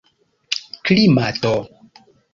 klimato 0.85 1.53